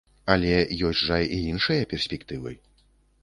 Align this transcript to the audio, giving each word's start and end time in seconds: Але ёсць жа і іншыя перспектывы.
Але 0.35 0.53
ёсць 0.87 1.03
жа 1.09 1.19
і 1.35 1.37
іншыя 1.51 1.87
перспектывы. 1.91 2.57